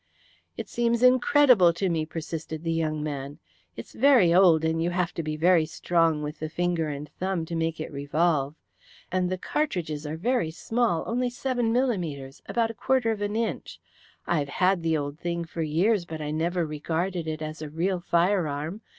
[0.57, 3.37] "It seems incredible to me," persisted the young man.
[3.75, 7.45] "It's very old, and you have to be very strong with the finger and thumb
[7.45, 8.55] to make it revolve.
[9.11, 13.79] And the cartridges are very small; only seven millimetres about a quarter of an inch.
[14.25, 17.99] I've had the old thing for years, but I never regarded it as a real
[17.99, 18.81] fire arm.